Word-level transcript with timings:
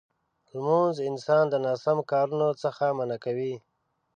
لمونځ 0.51 0.95
انسان 1.09 1.43
د 1.49 1.55
ناسم 1.65 1.97
کارونو 2.11 2.47
څخه 2.63 2.83
منع 2.97 3.17
کوي. 3.25 3.53